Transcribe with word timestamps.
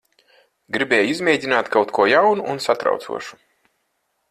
Gribēju 0.77 1.09
izmēģināt 1.15 1.69
kaut 1.77 1.93
ko 1.99 2.07
jaunu 2.15 2.49
un 2.55 2.65
satraucošu. 2.67 3.41